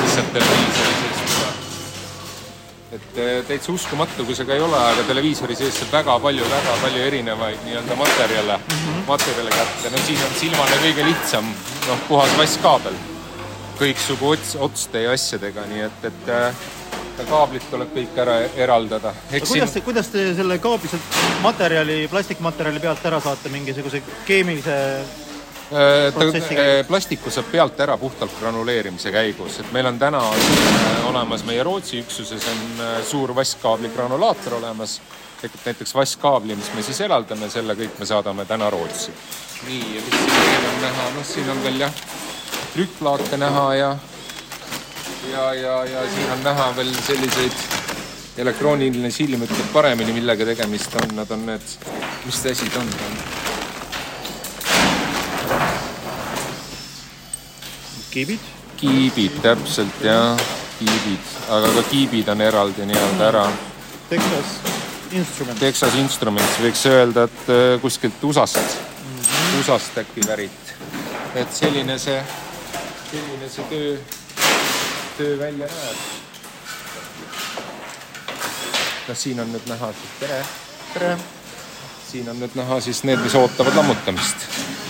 mis 0.00 0.14
sealt 0.14 0.32
televiisori 0.32 0.98
seest 1.02 1.20
tuleb. 1.20 1.31
Et 2.92 3.18
eh, 3.18 3.38
täitsa 3.48 3.72
uskumatu, 3.72 4.26
kui 4.28 4.36
see 4.36 4.44
ka 4.48 4.56
ei 4.56 4.60
ole, 4.64 4.76
aga 4.76 5.04
televiisori 5.08 5.56
sees 5.56 5.78
saab 5.80 5.94
väga 5.96 6.18
palju, 6.26 6.44
väga 6.50 6.74
palju 6.82 7.06
erinevaid 7.06 7.64
nii-öelda 7.66 7.96
materjale 7.96 8.58
mm, 8.58 8.74
-hmm. 8.74 9.06
materjale 9.08 9.54
kätte. 9.54 9.90
no 9.90 10.04
siin 10.06 10.20
on 10.26 10.36
silmale 10.40 10.82
kõige 10.84 11.08
lihtsam, 11.08 11.48
noh, 11.88 12.04
puhas 12.08 12.36
vasskaabel 12.38 13.00
kõiksugu 13.80 14.28
ots, 14.36 14.54
otste 14.60 15.06
ja 15.06 15.16
asjadega, 15.16 15.64
nii 15.70 15.80
et, 15.88 16.04
et 16.10 16.28
äh, 16.28 16.62
kaablid 17.28 17.64
tuleb 17.70 17.90
kõik 17.96 18.18
ära 18.18 18.36
eraldada. 18.56 19.14
kuidas 19.30 19.48
siin... 19.52 19.72
te, 19.72 19.80
kuidas 19.80 20.12
te 20.12 20.28
selle 20.36 20.58
kaabli 20.58 20.92
sealt 20.92 21.18
materjali, 21.42 21.98
plastikmaterjali 22.12 22.80
pealt 22.80 23.06
ära 23.08 23.20
saate 23.24 23.52
mingisuguse 23.52 24.02
keemilise 24.26 24.76
plastiku 26.88 27.30
saab 27.30 27.48
pealt 27.52 27.80
ära 27.80 27.96
puhtalt 27.98 28.34
granuleerimise 28.40 29.12
käigus, 29.14 29.58
et 29.62 29.72
meil 29.72 29.88
on 29.88 29.98
täna 29.98 30.20
on 30.28 30.38
äh, 30.38 31.06
olemas 31.08 31.44
meie 31.48 31.62
Rootsi 31.64 32.02
üksuses 32.02 32.46
on 32.52 32.84
suur 33.08 33.34
vasskaabli 33.34 33.90
granulaator 33.94 34.58
olemas, 34.60 35.00
ehk 35.42 35.58
näiteks 35.64 35.94
vasskaabli, 35.94 36.56
mis 36.58 36.70
me 36.76 36.84
siis 36.86 37.00
eraldame, 37.06 37.50
selle 37.50 37.76
kõik 37.78 37.98
me 37.98 38.06
saadame 38.06 38.44
täna 38.44 38.70
Rootsi. 38.70 39.14
nii, 39.66 39.82
ja 39.96 40.06
mis 40.06 40.16
siin 40.18 40.40
veel 40.46 40.70
on 40.70 40.80
näha, 40.86 41.10
noh, 41.16 41.26
siin 41.26 41.50
on 41.50 41.62
veel 41.64 41.84
jah, 41.86 42.00
trükkplaate 42.74 43.40
näha 43.40 43.68
ja 43.74 43.92
ja, 45.30 45.54
ja, 45.54 45.84
ja 45.84 46.02
siin 46.14 46.32
on 46.32 46.42
näha 46.44 46.72
veel 46.76 46.94
selliseid, 47.06 47.62
elektrooniline 48.42 49.10
silm 49.10 49.46
ütleb 49.46 49.70
paremini, 49.74 50.16
millega 50.16 50.46
tegemist 50.48 50.96
on, 51.02 51.16
nad 51.20 51.30
on 51.30 51.46
need, 51.52 51.78
mis 52.26 52.44
asi 52.54 52.70
ta 52.72 52.82
on? 52.82 53.41
Kiibid? 58.12 58.38
kiibid, 58.76 59.36
täpselt 59.42 60.00
jah, 60.04 60.40
kiibid, 60.78 61.34
aga 61.54 61.68
ka 61.76 61.82
kiibid 61.90 62.28
on 62.28 62.40
eraldi 62.44 62.86
nii-öelda 62.88 63.28
ära. 63.28 63.44
Texas 64.10 64.56
Instruments. 65.12 65.60
Texas 65.60 65.94
Instruments, 66.00 66.56
võiks 66.60 66.82
öelda, 66.90 67.26
et 67.28 67.52
äh, 67.52 67.76
kuskilt 67.80 68.24
USA-st 68.24 68.58
mm, 68.58 69.20
-hmm. 69.20 69.60
USA-st 69.60 70.02
äkki 70.02 70.26
pärit. 70.26 70.74
et 71.34 71.54
selline 71.54 71.98
see, 71.98 72.24
selline 73.10 73.48
see 73.48 73.64
töö 73.70 73.94
töö 75.16 75.38
välja 75.38 75.66
näeb. 75.66 75.96
noh, 79.08 79.16
siin 79.16 79.40
on 79.40 79.52
nüüd 79.52 79.68
näha, 79.68 79.92
tere, 80.20 80.42
tere. 80.94 81.16
siin 82.10 82.28
on 82.28 82.40
nüüd 82.40 82.58
näha 82.58 82.80
siis 82.80 83.04
need, 83.04 83.20
mis 83.24 83.34
ootavad 83.34 83.76
lammutamist 83.76 84.36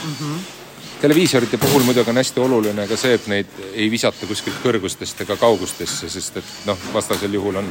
mm. 0.04 0.16
-hmm. 0.20 0.61
Televiisorite 1.02 1.58
puhul 1.58 1.82
muidugi 1.82 2.10
on 2.10 2.20
hästi 2.20 2.40
oluline 2.40 2.86
ka 2.86 2.96
see, 2.96 3.16
et 3.18 3.26
neid 3.30 3.60
ei 3.72 3.88
visata 3.90 4.26
kuskilt 4.28 4.60
kõrgustest 4.62 5.24
ega 5.24 5.36
kaugustesse, 5.40 6.08
sest 6.10 6.38
et 6.38 6.50
noh, 6.68 6.78
vastasel 6.94 7.34
juhul 7.34 7.58
on 7.58 7.70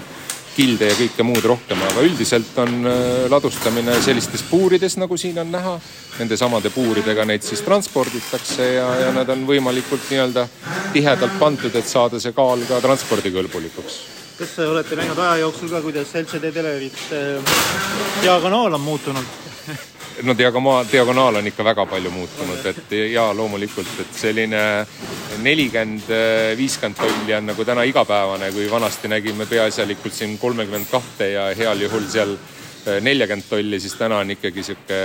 kilde 0.52 0.90
ja 0.90 0.96
kõike 0.98 1.24
muud 1.24 1.46
rohkem, 1.48 1.80
aga 1.88 2.04
üldiselt 2.04 2.58
on 2.60 2.90
äh, 2.92 2.96
ladustamine 3.32 3.96
sellistes 4.04 4.44
puurides, 4.50 4.98
nagu 5.00 5.16
siin 5.18 5.40
on 5.40 5.52
näha. 5.52 5.78
Nende 6.20 6.36
samade 6.38 6.74
puuridega 6.76 7.24
neid 7.26 7.46
siis 7.48 7.64
transporditakse 7.64 8.68
ja, 8.74 8.90
ja 9.06 9.14
nad 9.16 9.32
on 9.32 9.46
võimalikult 9.48 10.10
nii-öelda 10.12 10.48
tihedalt 10.92 11.40
pandud, 11.40 11.76
et 11.76 11.88
saada 11.88 12.20
see 12.20 12.36
kaal 12.36 12.68
ka 12.68 12.82
transpordikõlbulikuks 12.84 14.02
kas 14.42 14.56
olete 14.66 14.96
näinud 14.98 15.20
aja 15.22 15.36
jooksul 15.44 15.70
ka, 15.70 15.84
kuidas 15.86 16.16
LCD 16.18 16.50
telerite 16.56 17.20
diagonaal 18.24 18.74
on 18.74 18.82
muutunud? 18.82 19.36
no 20.24 20.36
diagonaal, 20.38 20.86
diagonaal 20.92 21.40
on 21.40 21.48
ikka 21.48 21.64
väga 21.66 21.86
palju 21.90 22.12
muutunud, 22.14 22.66
et 22.72 22.96
ja 23.12 23.28
loomulikult, 23.34 23.92
et 24.04 24.16
selline 24.18 24.64
nelikümmend, 25.42 26.10
viiskümmend 26.58 27.00
tolli 27.00 27.36
on 27.38 27.52
nagu 27.52 27.66
täna 27.66 27.86
igapäevane, 27.90 28.52
kui 28.56 28.70
vanasti 28.72 29.12
nägime 29.12 29.48
peaasjalikult 29.50 30.14
siin 30.14 30.38
kolmekümmend 30.42 30.90
kahte 30.92 31.32
ja 31.34 31.50
heal 31.58 31.86
juhul 31.88 32.10
seal 32.12 32.36
neljakümmend 33.02 33.50
tolli, 33.50 33.80
siis 33.80 33.96
täna 34.00 34.22
on 34.24 34.36
ikkagi 34.38 34.64
sihuke 34.66 35.00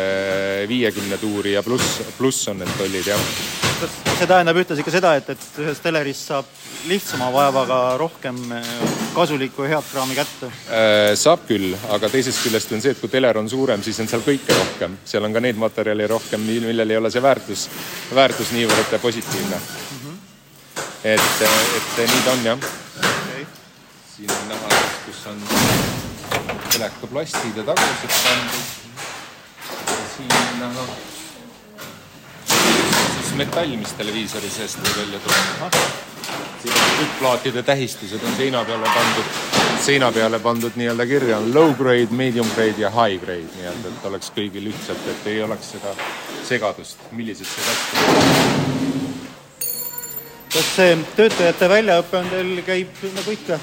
viiekümne 0.68 1.20
tuuri 1.22 1.56
ja 1.56 1.62
pluss, 1.62 2.02
pluss 2.18 2.48
on 2.52 2.60
need 2.64 2.76
tollid 2.78 3.14
jah. 3.14 3.55
Kas 3.80 3.96
see 4.18 4.28
tähendab 4.28 4.56
ühtlasi 4.60 4.84
ka 4.84 4.92
seda, 4.94 5.12
et, 5.18 5.28
et 5.34 5.60
ühest 5.62 5.82
telerist 5.84 6.30
saab 6.30 6.48
lihtsama 6.88 7.28
vaevaga 7.34 7.78
rohkem 8.00 8.38
eh, 8.56 8.68
kasulikku 9.14 9.66
ja 9.66 9.76
head 9.76 9.88
kraami 9.90 10.16
kätte? 10.16 10.50
Äh, 10.72 11.12
saab 11.18 11.44
küll, 11.48 11.74
aga 11.92 12.10
teisest 12.12 12.44
küljest 12.44 12.72
on 12.72 12.84
see, 12.84 12.94
et 12.96 13.02
kui 13.02 13.12
teler 13.12 13.38
on 13.40 13.50
suurem, 13.50 13.82
siis 13.84 13.98
on 14.02 14.08
seal 14.10 14.24
kõike 14.26 14.56
rohkem, 14.56 14.96
seal 15.04 15.26
on 15.28 15.36
ka 15.36 15.42
neid 15.44 15.60
materjale 15.60 16.08
rohkem, 16.12 16.46
millel 16.46 16.94
ei 16.94 17.00
ole 17.00 17.12
see 17.12 17.24
väärtus, 17.24 17.66
väärtus 18.16 18.52
niivõrd 18.56 18.96
positiivne 19.02 19.58
mm. 19.58 19.98
-hmm. 20.04 20.16
et, 21.14 21.42
et 21.80 21.98
nii 22.04 22.22
ta 22.24 22.36
on 22.36 22.46
jah 22.50 22.70
okay.. 23.00 23.44
siin 24.14 24.30
on 24.38 24.48
näha, 24.54 24.80
kus 25.04 25.26
on 25.32 25.42
telekaplastid 26.72 27.60
ja 27.60 27.68
tagused 27.72 28.16
pandud. 28.22 28.72
siin 30.16 30.34
näha 30.62 30.88
metall, 33.36 33.76
mis 33.76 33.92
televiisori 33.98 34.50
seest 34.50 34.78
välja 34.96 35.18
tuleb. 35.18 35.72
siin 36.62 36.74
on 36.74 36.98
tükkplaatide 36.98 37.62
tähistused 37.62 38.24
on 38.24 38.36
seina 38.36 38.64
peale 38.64 38.88
pandud, 38.94 39.24
seina 39.84 40.12
peale 40.12 40.38
pandud 40.38 40.72
nii-öelda 40.76 41.06
kirja 41.06 41.38
on 41.38 41.54
low 41.54 41.74
grade, 41.74 42.08
medium 42.10 42.48
grade 42.54 42.80
ja 42.80 42.90
high 42.90 43.20
grade 43.24 43.48
nii-öelda, 43.56 43.92
et 43.92 44.06
oleks 44.10 44.32
kõigil 44.36 44.70
ühtselt, 44.72 45.04
et 45.10 45.26
ei 45.26 45.42
oleks 45.42 45.70
seda 45.76 45.94
segadust, 46.48 46.98
millised 47.12 47.46
see 47.46 47.62
kätte 47.68 48.66
kas 50.56 50.68
see 50.76 50.98
töötajate 51.16 51.68
väljaõpe 51.68 52.20
on 52.22 52.28
teil, 52.32 52.52
käib 52.66 53.06
nagu 53.18 53.34
ikka, 53.34 53.60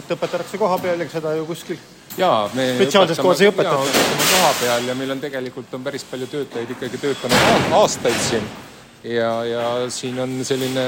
et 0.00 0.14
õpetatakse 0.16 0.58
koha 0.58 0.78
peal 0.80 1.04
ja 1.04 1.08
seda 1.12 1.34
ju 1.36 1.44
kuskil 1.48 1.76
jaa, 2.18 2.48
me 2.54 2.72
spetsiaalses 2.78 3.20
kohas 3.20 3.44
ei 3.44 3.52
õpetata? 3.52 3.84
koha 4.32 4.50
peal 4.62 4.88
ja 4.88 4.96
meil 4.96 5.12
on 5.16 5.20
tegelikult 5.20 5.74
on 5.76 5.84
päris 5.84 6.08
palju 6.08 6.26
töötajaid 6.32 6.74
ikkagi 6.78 7.04
töötanud 7.04 7.78
aastaid 7.82 8.20
siin 8.30 8.48
ja, 9.04 9.30
ja 9.44 9.64
siin 9.90 10.20
on 10.20 10.44
selline 10.44 10.84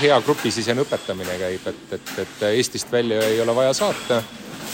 hea 0.00 0.20
grupisisene 0.26 0.84
õpetamine 0.84 1.38
käib, 1.40 1.66
et, 1.72 1.98
et, 1.98 2.14
et 2.24 2.46
Eestist 2.52 2.92
välja 2.92 3.22
ei 3.26 3.40
ole 3.40 3.54
vaja 3.54 3.74
saata. 3.74 4.22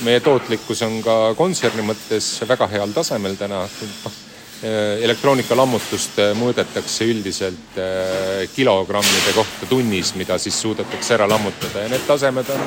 meie 0.04 0.20
tootlikkus 0.20 0.82
on 0.82 1.02
ka 1.02 1.34
kontserni 1.36 1.82
mõttes 1.82 2.40
väga 2.48 2.66
heal 2.68 2.92
tasemel 2.92 3.36
täna 3.36 3.64
Äh, 4.64 5.02
elektroonikalammutust 5.04 6.16
äh, 6.16 6.30
mõõdetakse 6.32 7.04
üldiselt 7.04 7.74
äh, 7.76 8.46
kilogrammide 8.54 9.34
kohta 9.36 9.68
tunnis, 9.68 10.14
mida 10.16 10.38
siis 10.40 10.56
suudetakse 10.62 11.12
ära 11.12 11.26
lammutada 11.28 11.82
ja 11.84 11.90
need 11.92 12.06
tasemed 12.08 12.48
on 12.54 12.62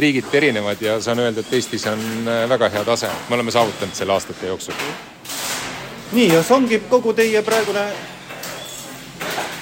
riigiti 0.00 0.40
erinevad 0.40 0.80
ja 0.80 0.94
saan 1.04 1.20
öelda, 1.20 1.44
et 1.44 1.52
Eestis 1.58 1.84
on 1.92 2.00
väga 2.48 2.70
hea 2.72 2.84
tase, 2.88 3.12
me 3.28 3.36
oleme 3.36 3.52
saavutanud 3.52 3.92
selle 3.98 4.16
aastate 4.16 4.48
jooksul. 4.48 4.80
nii, 6.16 6.30
ja 6.32 6.40
see 6.40 6.56
ongi 6.56 6.80
kogu 6.88 7.12
teie 7.12 7.44
praegune 7.44 7.84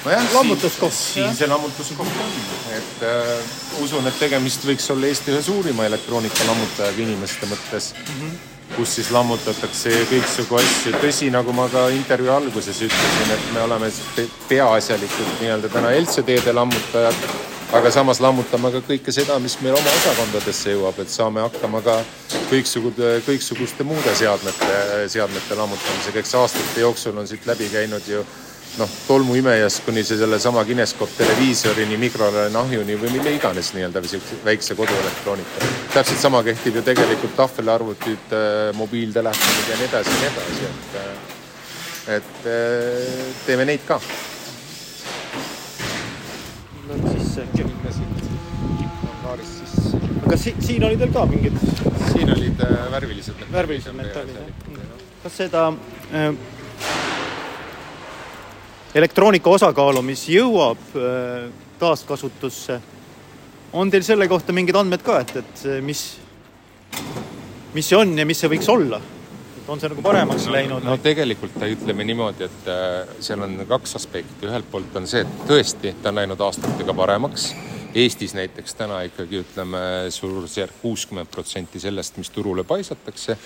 nojah, 0.05 0.33
lammutuskoht. 0.33 0.93
siin 0.93 1.35
see 1.35 1.47
lammutuskoht 1.49 2.19
on, 2.25 2.35
et 2.77 3.05
äh, 3.09 3.55
usun, 3.83 4.07
et 4.07 4.19
tegemist 4.19 4.65
võiks 4.67 4.89
olla 4.93 5.09
Eesti 5.09 5.33
ühe 5.33 5.45
suurima 5.45 5.87
elektroonikalammutajaga 5.89 7.07
inimeste 7.07 7.49
mõttes 7.51 7.93
mm. 7.93 8.19
-hmm 8.19 8.43
kus 8.75 8.95
siis 8.97 9.09
lammutatakse 9.13 9.91
kõiksugu 10.09 10.57
asju. 10.59 10.91
tõsi, 10.99 11.29
nagu 11.31 11.53
ma 11.53 11.67
ka 11.71 11.87
intervjuu 11.95 12.33
alguses 12.33 12.81
ütlesin, 12.81 13.31
et 13.31 13.51
me 13.53 13.61
oleme 13.61 13.91
peaasjalikult 14.49 15.41
nii-öelda 15.41 15.69
täna 15.71 15.91
LCD-de 15.95 16.53
lammutajad, 16.53 17.19
aga 17.77 17.91
samas 17.91 18.19
lammutame 18.19 18.71
ka 18.73 18.81
kõike 18.87 19.13
seda, 19.15 19.37
mis 19.39 19.55
meil 19.61 19.77
oma 19.77 19.93
osakondadesse 20.01 20.73
jõuab, 20.73 20.99
et 20.99 21.13
saame 21.13 21.45
hakkama 21.45 21.81
ka 21.85 21.99
kõiksugude, 22.49 23.19
kõiksuguste 23.29 23.87
muude 23.87 24.15
seadmete, 24.17 24.73
seadmete 25.13 25.55
lammutamisega. 25.61 26.19
eks 26.19 26.35
aastate 26.41 26.81
jooksul 26.81 27.17
on 27.17 27.27
siit 27.27 27.45
läbi 27.45 27.69
käinud 27.71 28.07
ju 28.07 28.25
noh, 28.79 28.89
tolmuimejast 29.07 29.83
kuni 29.85 30.03
see 30.03 30.17
sellesama 30.19 30.63
kineskoop 30.67 31.11
televiisorini, 31.17 31.97
mikrolaineahjuni 32.01 32.97
või 32.99 33.11
mille 33.17 33.35
iganes 33.37 33.71
nii-öelda 33.75 34.01
väikse 34.45 34.75
koduelektroonika. 34.75 35.69
täpselt 35.93 36.19
sama 36.19 36.43
kehtib 36.43 36.75
ju 36.75 36.83
tegelikult 36.83 37.35
tahvelarvutid, 37.35 38.33
äh, 38.35 38.75
mobiiltelefonid 38.75 39.69
ja 39.71 39.77
nii 39.79 39.89
edasi 39.89 40.11
ja 40.11 40.19
nii 40.19 40.31
edasi, 40.33 40.69
et 40.69 40.99
äh, 41.01 41.35
et 42.17 42.47
äh, 42.47 43.35
teeme 43.45 43.65
neid 43.65 43.85
ka. 43.87 43.99
Sisse 46.85 47.41
äkki. 47.41 47.63
minna 47.63 47.91
siit 47.91 48.09
angaarist 49.13 49.63
sisse. 49.63 50.01
aga 50.25 50.37
si 50.37 50.55
siin 50.59 50.83
oli 50.83 50.97
teil 50.97 51.13
ka 51.13 51.25
mingid? 51.25 51.57
siin 52.11 52.29
olid 52.35 52.61
värvilised 52.91 53.47
värvilised 53.51 53.95
metallid, 53.97 54.35
jah. 54.35 54.99
kas 55.23 55.41
seda 55.43 55.67
äh, 56.11 56.33
elektroonika 58.95 59.49
osakaalu, 59.49 60.03
mis 60.05 60.27
jõuab 60.31 60.95
äh, 60.95 61.49
taaskasutusse. 61.79 62.79
on 63.73 63.91
teil 63.91 64.03
selle 64.07 64.27
kohta 64.27 64.53
mingid 64.55 64.75
andmed 64.75 65.03
ka, 65.03 65.19
et, 65.19 65.35
et 65.41 65.65
mis, 65.83 66.05
mis 67.73 67.89
see 67.89 67.97
on 67.99 68.17
ja 68.17 68.25
mis 68.25 68.39
see 68.39 68.51
võiks 68.51 68.71
olla? 68.71 69.01
et 69.59 69.69
on 69.69 69.79
see 69.81 69.91
nagu 69.91 70.01
paremaks 70.05 70.47
no, 70.47 70.55
läinud? 70.55 70.83
no 70.87 70.97
tegelikult 71.03 71.59
ütleme 71.67 72.07
niimoodi, 72.07 72.47
et 72.47 72.67
äh, 72.71 73.15
seal 73.19 73.43
on 73.43 73.61
kaks 73.67 73.97
aspekti, 73.99 74.47
ühelt 74.47 74.71
poolt 74.71 74.95
on 74.95 75.07
see, 75.09 75.25
et 75.25 75.47
tõesti, 75.49 75.95
ta 76.01 76.13
on 76.13 76.21
läinud 76.23 76.45
aastatega 76.47 76.95
paremaks 76.95 77.53
Eestis 77.95 78.33
näiteks 78.35 78.73
täna 78.75 78.97
ikkagi 79.07 79.37
ütleme 79.39 79.79
suurusjärk 80.11 80.81
kuuskümmend 80.81 81.29
protsenti 81.31 81.79
sellest, 81.79 82.17
mis 82.19 82.27
turule 82.29 82.65
paisatakse, 82.67 83.37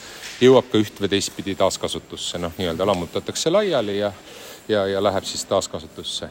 jõuab 0.42 0.72
ka 0.72 0.82
üht 0.82 0.98
või 0.98 1.12
teistpidi 1.12 1.54
taaskasutusse, 1.60 2.42
noh, 2.42 2.56
nii-öelda 2.58 2.88
lammutatakse 2.90 3.54
laiali 3.54 4.00
ja 4.00 4.10
ja, 4.70 4.86
ja 4.88 5.04
läheb 5.04 5.24
siis 5.24 5.46
taaskasutusse. 5.46 6.30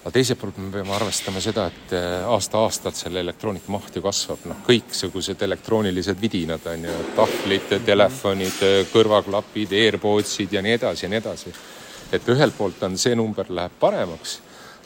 aga 0.00 0.10
teiselt 0.10 0.38
poolt 0.40 0.56
me 0.58 0.70
peame 0.72 0.94
arvestama 0.96 1.40
seda, 1.44 1.66
et 1.68 1.92
äh, 1.92 2.28
aasta-aastalt 2.28 2.96
selle 2.96 3.20
elektroonika 3.20 3.72
maht 3.72 3.96
ju 3.96 4.02
kasvab, 4.02 4.46
noh, 4.48 4.62
kõiksugused 4.66 5.42
elektroonilised 5.44 6.20
vidinad 6.20 6.66
on 6.66 6.84
ju, 6.88 6.94
tahvlid, 7.16 7.74
telefonid, 7.84 8.62
kõrvaklapid, 8.92 9.74
AirPodsid 9.82 10.56
ja 10.56 10.62
nii 10.64 10.78
edasi 10.78 11.06
ja 11.06 11.10
nii 11.12 11.20
edasi. 11.20 11.52
et 12.12 12.28
ühelt 12.28 12.56
poolt 12.56 12.82
on 12.82 12.98
see 12.98 13.14
number 13.14 13.46
läheb 13.48 13.76
paremaks 13.80 14.40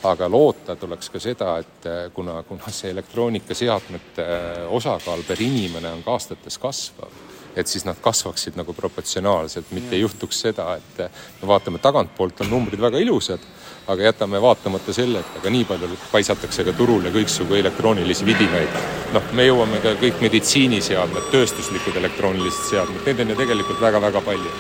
aga 0.04 0.28
loota 0.28 0.76
tuleks 0.76 1.08
ka 1.10 1.20
seda, 1.20 1.58
et 1.58 1.86
äh, 1.86 2.10
kuna, 2.12 2.42
kuna 2.42 2.72
see 2.72 2.90
elektroonikaseadmete 2.90 4.26
äh, 4.26 4.58
osakaal 4.68 5.22
per 5.28 5.40
inimene 5.40 5.92
on 5.92 6.02
ka 6.02 6.18
aastates 6.18 6.58
kasvav 6.58 7.33
et 7.56 7.70
siis 7.70 7.84
nad 7.86 7.98
kasvaksid 8.02 8.56
nagu 8.58 8.72
proportsionaalselt, 8.74 9.70
mitte 9.70 9.94
ei 9.94 10.02
juhtuks 10.02 10.40
seda, 10.46 10.74
et 10.76 11.04
me 11.42 11.48
vaatame 11.48 11.78
tagantpoolt 11.82 12.42
on 12.44 12.50
numbrid 12.50 12.80
väga 12.82 12.98
ilusad, 13.02 13.42
aga 13.86 14.02
jätame 14.08 14.40
vaatamata 14.42 14.92
selle, 14.96 15.20
et 15.20 15.40
aga 15.40 15.50
nii 15.52 15.64
palju 15.68 15.98
paisatakse 16.12 16.64
ka 16.64 16.72
turule 16.76 17.12
kõiksugu 17.14 17.58
elektroonilisi 17.58 18.26
vidinaid. 18.26 18.78
noh, 19.12 19.26
me 19.32 19.46
jõuame 19.46 19.80
ka 19.82 19.94
kõik 20.00 20.22
meditsiiniseadmed, 20.24 21.28
tööstuslikud 21.30 21.96
elektroonilised 22.00 22.70
seadmed, 22.70 23.04
neid 23.06 23.20
on 23.20 23.34
ju 23.34 23.36
tegelikult 23.42 23.80
väga-väga 23.80 24.20
palju. 24.20 24.50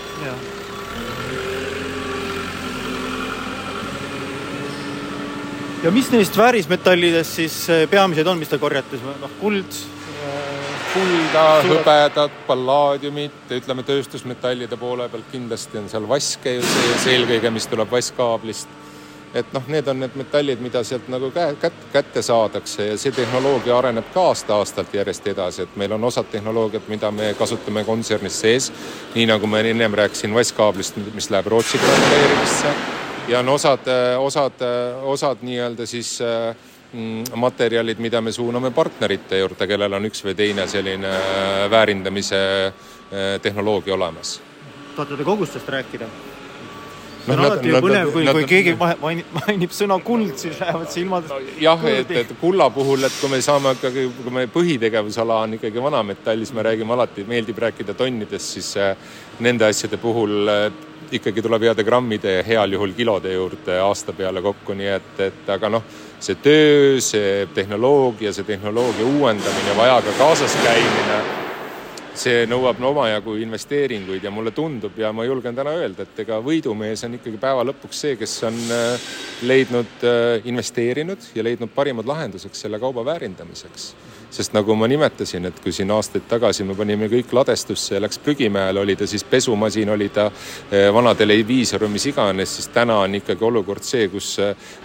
ja 5.84 5.90
mis 5.90 6.06
neist 6.12 6.36
väärismetallidest 6.36 7.34
siis 7.40 7.56
eh, 7.68 7.88
peamised 7.90 8.26
on, 8.26 8.38
mis 8.38 8.48
te 8.48 8.58
korjate, 8.58 9.00
noh 9.20 9.34
kuld 9.40 9.82
kulda, 10.94 11.44
hõbedat, 11.66 12.40
pallaadiumit, 12.46 13.52
ütleme 13.56 13.84
tööstusmetallide 13.86 14.78
poole 14.78 15.08
pealt 15.10 15.28
kindlasti 15.32 15.80
on 15.80 15.90
seal 15.90 16.08
vaske 16.08 16.56
ju 16.58 16.64
sees 16.64 17.06
eelkõige, 17.14 17.50
mis 17.54 17.68
tuleb 17.70 17.90
vaskkaablist. 17.90 18.82
et 19.34 19.48
noh, 19.50 19.64
need 19.66 19.88
on 19.90 19.98
need 19.98 20.12
metallid, 20.14 20.60
mida 20.62 20.84
sealt 20.86 21.08
nagu 21.10 21.26
kä-, 21.34 21.56
kät-, 21.58 21.86
kätte 21.92 22.22
saadakse 22.22 22.86
ja 22.86 22.98
see 22.98 23.10
tehnoloogia 23.12 23.74
areneb 23.78 24.12
ka 24.14 24.28
aasta-aastalt 24.30 24.94
järjest 24.94 25.26
edasi, 25.26 25.62
et 25.62 25.76
meil 25.76 25.92
on 25.96 26.04
osad 26.06 26.28
tehnoloogiad, 26.30 26.86
mida 26.88 27.10
me 27.10 27.32
kasutame 27.38 27.82
kontsernis 27.84 28.38
sees, 28.40 28.70
nii 29.14 29.26
nagu 29.26 29.50
ma 29.50 29.58
ennem 29.58 29.98
rääkisin 29.98 30.34
vasskaablist, 30.34 31.02
mis 31.14 31.30
läheb 31.34 31.50
Rootsi 31.50 31.82
granuleerimisse 31.82 32.76
ja 33.28 33.42
on 33.42 33.48
osad, 33.48 33.90
osad, 34.18 34.62
osad 35.02 35.42
nii-öelda 35.42 35.86
siis 35.86 36.18
mm, 36.22 36.73
materjalid, 37.36 37.98
mida 37.98 38.20
me 38.20 38.32
suuname 38.32 38.70
partnerite 38.70 39.38
juurde, 39.38 39.66
kellel 39.66 39.98
on 39.98 40.06
üks 40.10 40.24
või 40.24 40.36
teine 40.38 40.68
selline 40.70 41.10
väärindamise 41.70 42.38
tehnoloogia 43.42 43.94
olemas. 43.94 44.40
tahate 44.96 45.16
te 45.16 45.24
kogustest 45.24 45.68
rääkida? 45.68 46.06
See 47.24 47.32
on 47.32 47.40
no, 47.40 47.48
alati 47.48 47.70
ju 47.70 47.80
põnev, 47.84 48.10
kui, 48.12 48.26
kui 48.36 48.46
keegi 48.48 48.74
mainib, 48.78 49.36
mainib 49.38 49.74
sõna 49.74 49.98
kuld, 50.04 50.34
siis 50.40 50.58
lähevad 50.60 50.90
silmad 50.92 51.28
no, 51.30 51.40
jah, 51.60 51.84
et, 51.90 52.10
et 52.22 52.32
kulla 52.40 52.68
puhul, 52.74 53.06
et 53.08 53.20
kui 53.20 53.32
me 53.32 53.40
saame 53.44 53.74
ikkagi, 53.78 54.06
kui 54.20 54.34
meie 54.34 54.50
põhitegevusala 54.52 55.42
on 55.46 55.58
ikkagi 55.58 55.84
vanametall, 55.84 56.42
siis 56.44 56.54
me 56.56 56.64
räägime 56.66 56.96
alati, 56.96 57.26
meeldib 57.28 57.60
rääkida 57.64 57.96
tonnidest, 57.98 58.56
siis 58.58 58.72
äh, 58.80 58.96
nende 59.44 59.68
asjade 59.68 60.00
puhul 60.02 60.50
äh, 60.52 60.66
ikkagi 61.14 61.44
tuleb 61.44 61.68
jääda 61.70 61.84
grammide 61.86 62.38
ja 62.38 62.42
heal 62.46 62.72
juhul 62.76 62.92
kilode 62.96 63.32
juurde 63.32 63.78
aasta 63.80 64.12
peale 64.16 64.42
kokku, 64.42 64.76
nii 64.76 64.90
et, 64.96 65.14
et 65.28 65.54
aga 65.56 65.70
noh, 65.76 65.86
see 66.20 66.36
töö, 66.42 67.00
see 67.04 67.48
tehnoloogia, 67.54 68.32
see 68.32 68.46
tehnoloogia 68.48 69.06
uuendamine, 69.06 69.78
vajaga 69.78 70.18
kaasas 70.18 70.56
käimine 70.64 71.43
see 72.18 72.44
nõuab 72.46 72.78
no 72.78 72.92
omajagu 72.92 73.34
investeeringuid 73.42 74.24
ja 74.24 74.30
mulle 74.30 74.52
tundub 74.54 74.96
ja 74.98 75.10
ma 75.12 75.24
julgen 75.26 75.56
täna 75.56 75.74
öelda, 75.74 76.06
et 76.06 76.20
ega 76.24 76.38
võidumees 76.42 77.02
on 77.06 77.16
ikkagi 77.18 77.40
päeva 77.42 77.64
lõpuks 77.66 78.02
see, 78.04 78.16
kes 78.20 78.34
on 78.46 78.58
äh, 78.74 79.08
leidnud, 79.48 80.04
äh, 80.06 80.46
investeerinud 80.46 81.30
ja 81.34 81.44
leidnud 81.46 81.72
parimad 81.74 82.06
lahenduseks 82.06 82.64
selle 82.66 82.78
kauba 82.82 83.04
väärindamiseks. 83.04 83.94
sest 84.34 84.52
nagu 84.52 84.74
ma 84.74 84.88
nimetasin, 84.90 85.44
et 85.46 85.60
kui 85.62 85.72
siin 85.72 85.90
aastaid 85.94 86.24
tagasi 86.28 86.64
me 86.66 86.74
panime 86.74 87.06
kõik 87.06 87.30
ladestusse 87.32 87.94
ja 87.94 88.00
läks 88.02 88.18
prügimäele, 88.18 88.80
oli 88.80 88.96
ta 88.96 89.06
siis 89.06 89.24
pesumasin, 89.24 89.90
oli 89.90 90.08
ta 90.08 90.26
äh, 90.26 90.88
vana 90.94 91.14
televiisor 91.14 91.86
või 91.86 91.94
mis 91.98 92.06
iganes, 92.06 92.56
siis 92.56 92.68
täna 92.74 92.98
on 93.04 93.14
ikkagi 93.14 93.44
olukord 93.44 93.82
see, 93.82 94.08
kus 94.08 94.36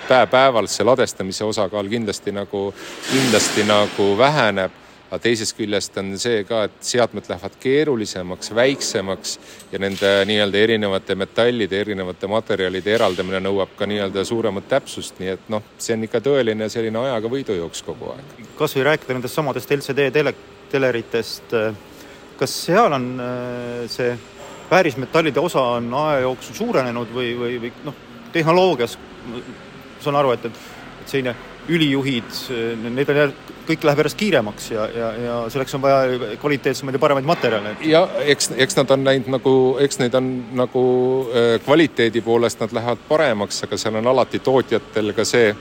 päev-päevalt 0.08 0.70
see 0.70 0.86
ladestamise 0.86 1.46
osakaal 1.46 1.90
kindlasti 1.90 2.32
nagu, 2.32 2.70
kindlasti 3.10 3.66
nagu 3.70 4.14
väheneb 4.18 4.88
aga 5.10 5.20
teisest 5.24 5.56
küljest 5.58 5.98
on 5.98 6.13
see 6.22 6.44
ka, 6.48 6.63
et 6.68 6.78
seadmed 6.86 7.25
lähevad 7.30 7.56
keerulisemaks, 7.62 8.51
väiksemaks 8.56 9.36
ja 9.72 9.82
nende 9.82 10.12
nii-öelda 10.30 10.62
erinevate 10.62 11.18
metallide, 11.18 11.82
erinevate 11.82 12.30
materjalide 12.30 12.94
eraldamine 12.94 13.42
nõuab 13.48 13.74
ka 13.78 13.89
nii-öelda 13.89 14.25
suuremat 14.25 14.70
täpsust, 14.70 15.18
nii 15.22 15.34
et 15.34 15.50
noh, 15.50 15.66
see 15.82 15.98
on 15.98 16.06
ikka 16.06 16.22
tõeline 16.25 16.70
selline 16.70 17.01
ajaga 17.01 17.34
võidujooks 17.34 17.86
kogu 17.88 18.13
aeg. 18.13 18.36
kas 18.60 18.78
või 18.78 18.86
rääkida 18.92 19.18
nendest 19.18 19.39
samadest 19.39 19.72
LCD 19.80 20.10
tele, 20.13 20.36
teleritest, 20.70 21.58
kas 22.39 22.60
seal 22.68 22.94
on 22.94 23.10
äh, 23.24 23.88
see 23.89 24.13
väärismetallide 24.70 25.42
osa 25.42 25.62
on 25.80 25.94
aja 25.94 26.20
jooksul 26.28 26.56
suurenenud 26.56 27.13
või, 27.13 27.34
või, 27.39 27.62
või 27.62 27.72
noh, 27.84 27.96
tehnoloogias 28.34 28.98
ma 29.30 29.42
saan 30.01 30.20
aru, 30.20 30.34
et, 30.38 30.46
et, 30.46 30.60
selline 31.10 31.34
ülijuhid, 31.70 32.30
need 32.90 33.10
on 33.14 33.34
kõik 33.70 33.86
läheb 33.86 34.02
järjest 34.02 34.18
kiiremaks 34.20 34.70
ja, 34.74 34.86
ja, 34.96 35.10
ja 35.24 35.36
selleks 35.54 35.76
on 35.78 35.84
vaja 35.84 36.32
kvaliteetsemaid 36.42 36.98
ja 36.98 37.02
paremaid 37.02 37.28
materjale. 37.30 37.76
ja 37.86 38.06
eks, 38.26 38.54
eks 38.58 38.80
nad 38.80 38.96
on 38.96 39.06
läinud 39.06 39.30
nagu, 39.36 39.54
eks 39.84 40.02
neid 40.02 40.16
on 40.18 40.32
nagu 40.58 40.86
äh, 41.30 41.52
kvaliteedi 41.66 42.24
poolest 42.26 42.64
nad 42.64 42.74
lähevad 42.74 43.06
paremaks, 43.10 43.64
aga 43.68 43.78
seal 43.78 44.00
on 44.02 44.10
alati 44.10 44.42
tootjatel 44.46 45.14
ka 45.18 45.28
see 45.28 45.54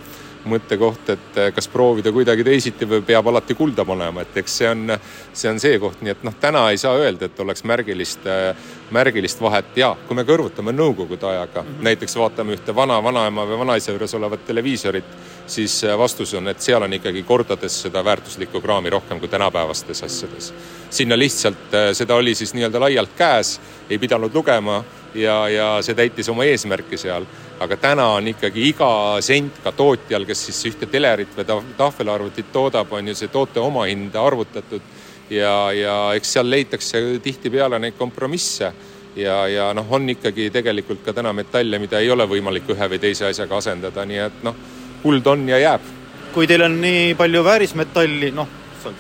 mõttekoht, 0.48 1.10
et 1.12 1.38
äh, 1.38 1.50
kas 1.54 1.68
proovida 1.68 2.12
kuidagi 2.14 2.46
teisiti 2.46 2.88
või 2.88 3.02
peab 3.04 3.28
alati 3.28 3.56
kulda 3.58 3.84
panema, 3.84 4.24
et 4.24 4.36
eks 4.40 4.58
see 4.62 4.70
on, 4.70 4.94
see 5.32 5.50
on 5.50 5.60
see 5.60 5.78
koht, 5.82 6.00
nii 6.00 6.14
et 6.14 6.24
noh, 6.24 6.36
täna 6.40 6.64
ei 6.72 6.80
saa 6.80 6.96
öelda, 6.96 7.28
et 7.28 7.40
oleks 7.44 7.66
märgilist, 7.68 8.24
äh, 8.24 8.70
märgilist 8.94 9.42
vahet 9.44 9.76
ja 9.76 9.92
kui 10.06 10.16
me 10.16 10.24
kõrvutame 10.28 10.72
nõukogude 10.72 11.28
ajaga 11.28 11.62
mm, 11.62 11.74
-hmm. 11.74 11.88
näiteks 11.90 12.16
vaatame 12.16 12.56
ühte 12.56 12.74
vana 12.74 13.02
vanaema 13.04 13.44
või 13.44 13.58
vanaisa 13.66 13.92
juures 13.92 14.14
olevat 14.14 14.46
televiisorit 14.46 15.27
siis 15.48 15.84
äh, 15.84 15.98
vastus 15.98 16.34
on, 16.34 16.48
et 16.48 16.60
seal 16.60 16.82
on 16.82 16.92
ikkagi 16.92 17.22
kordades 17.22 17.80
seda 17.82 18.04
väärtuslikku 18.04 18.60
kraami 18.60 18.90
rohkem 18.90 19.20
kui 19.20 19.28
tänapäevastes 19.28 20.02
asjades. 20.02 20.52
sinna 20.90 21.18
lihtsalt, 21.18 21.74
äh, 21.74 21.92
seda 21.92 22.14
oli 22.14 22.34
siis 22.34 22.54
nii-öelda 22.54 22.80
laialt 22.80 23.10
käes, 23.16 23.60
ei 23.90 23.98
pidanud 23.98 24.34
lugema 24.34 24.84
ja, 25.14 25.48
ja 25.48 25.68
see 25.82 25.94
täitis 25.94 26.28
oma 26.28 26.44
eesmärki 26.44 26.96
seal. 26.96 27.26
aga 27.60 27.76
täna 27.76 28.06
on 28.08 28.28
ikkagi 28.28 28.68
iga 28.68 28.90
sent 29.20 29.62
ka 29.64 29.72
tootjal, 29.72 30.24
kes 30.26 30.46
siis 30.46 30.64
ühte 30.72 30.86
telerit 30.86 31.34
või 31.36 31.46
tahvelarvutit 31.76 32.52
toodab, 32.52 32.92
on 32.92 33.08
ju 33.08 33.14
see 33.14 33.28
toote 33.28 33.60
omahinda 33.60 34.22
arvutatud 34.22 34.82
ja, 35.30 35.72
ja 35.72 35.96
eks 36.14 36.32
seal 36.32 36.50
leitakse 36.50 37.02
tihtipeale 37.22 37.78
neid 37.78 37.98
kompromisse 37.98 38.72
ja, 39.16 39.46
ja 39.48 39.72
noh, 39.74 39.86
on 39.90 40.08
ikkagi 40.08 40.50
tegelikult 40.50 41.02
ka 41.04 41.12
täna 41.12 41.32
metalle, 41.32 41.78
mida 41.78 41.98
ei 41.98 42.10
ole 42.10 42.28
võimalik 42.28 42.70
ühe 42.70 42.90
või 42.92 43.00
teise 43.02 43.26
asjaga 43.26 43.58
asendada, 43.58 44.04
nii 44.04 44.26
et 44.28 44.44
noh 44.46 44.77
kuld 45.02 45.26
on 45.26 45.48
ja 45.48 45.58
jääb. 45.62 45.94
kui 46.34 46.46
teil 46.46 46.62
on 46.62 46.80
nii 46.80 47.14
palju 47.18 47.42
väärismetalli, 47.44 48.30
noh, 48.36 48.48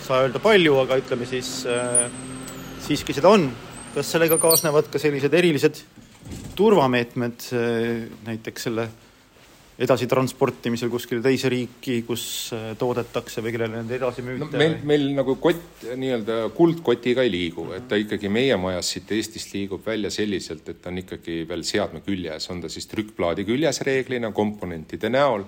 saa 0.02 0.22
öelda 0.24 0.40
palju, 0.42 0.78
aga 0.82 0.98
ütleme 0.98 1.26
siis 1.28 1.62
äh, 1.68 2.08
siiski 2.82 3.14
seda 3.16 3.30
on, 3.30 3.48
kas 3.94 4.14
sellega 4.14 4.38
kaasnevad 4.40 4.88
ka 4.92 5.00
sellised 5.00 5.34
erilised 5.34 5.82
turvameetmed 6.58 7.50
äh, 7.54 8.08
näiteks 8.26 8.68
selle 8.68 8.88
edasitransportimisel 9.78 10.90
kuskile 10.90 11.22
teise 11.22 11.50
riiki, 11.52 12.00
kus 12.06 12.24
äh, 12.54 12.72
toodetakse 12.78 13.42
või 13.44 13.52
kellele 13.54 13.82
need 13.84 13.94
edasi 14.00 14.24
müüte 14.26 14.48
no,? 14.48 14.58
meil, 14.58 14.74
meil 14.90 15.06
nagu 15.14 15.36
kott, 15.38 15.84
nii-öelda 15.86 16.40
kuldkotiga 16.56 17.22
ei 17.26 17.30
liigu, 17.30 17.68
et 17.76 17.86
ta 17.90 17.98
ikkagi 18.00 18.30
meie 18.32 18.56
majas 18.58 18.90
siit 18.96 19.12
Eestist 19.14 19.54
liigub 19.54 19.86
välja 19.86 20.10
selliselt, 20.14 20.66
et 20.66 20.82
ta 20.82 20.90
on 20.90 20.98
ikkagi 21.04 21.44
veel 21.48 21.62
seadme 21.66 22.02
küljes, 22.06 22.50
on 22.50 22.64
ta 22.64 22.72
siis 22.72 22.90
trükkplaadi 22.90 23.46
küljes 23.46 23.84
reeglina 23.86 24.32
komponentide 24.34 25.12
näol 25.14 25.46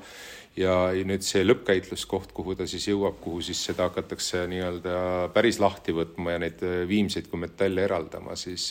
ja 0.58 0.90
nüüd 1.06 1.22
see 1.24 1.44
lõppkäitluskoht, 1.44 2.32
kuhu 2.34 2.56
ta 2.58 2.66
siis 2.68 2.88
jõuab, 2.90 3.20
kuhu 3.22 3.40
siis 3.44 3.60
seda 3.68 3.86
hakatakse 3.88 4.42
nii-öelda 4.50 4.94
päris 5.34 5.60
lahti 5.62 5.94
võtma 5.94 6.34
ja 6.34 6.42
neid 6.42 6.64
viimseid 6.90 7.30
kui 7.30 7.40
metalle 7.44 7.84
eraldama, 7.86 8.34
siis, 8.38 8.70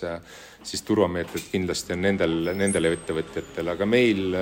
siis 0.63 0.84
turvameetrid 0.88 1.48
kindlasti 1.52 1.96
on 1.96 2.04
nendel, 2.04 2.52
nendele 2.60 2.94
ettevõtjatel, 2.98 3.74
aga 3.76 3.88
meil, 3.88 4.36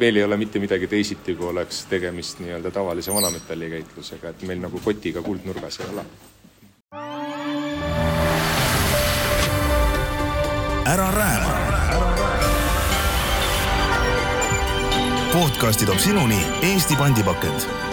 meil 0.00 0.20
ei 0.22 0.26
ole 0.26 0.40
mitte 0.40 0.62
midagi 0.62 0.88
teisiti, 0.90 1.36
kui 1.36 1.50
oleks 1.52 1.84
tegemist 1.92 2.40
nii-öelda 2.44 2.72
tavalise 2.74 3.14
vanametalli 3.14 3.70
käitlusega, 3.76 4.32
et 4.32 4.48
meil 4.48 4.64
nagu 4.64 4.80
kotiga 4.84 5.22
kuldnurgas 5.22 5.80
ei 5.84 5.94
ole. 5.94 6.08
ära 10.90 11.10
rääma 11.14 11.59
podcasti 15.32 15.86
toob 15.86 15.98
sinuni 15.98 16.38
Eesti 16.62 16.96
pandipakend 16.96 17.89